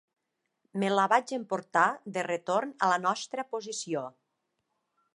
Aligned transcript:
Me 0.83 0.89
la 0.93 1.03
vaig 1.11 1.33
emportar 1.37 1.85
de 2.17 2.25
retorn 2.31 2.75
a 2.87 2.93
la 2.95 2.99
nostra 3.07 3.49
posició 3.55 4.07